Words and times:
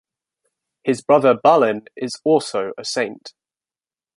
His 0.83 1.03
brother 1.03 1.35
Balin 1.35 1.85
is 1.95 2.19
also 2.25 2.71
a 2.75 2.83
saint. 2.83 3.35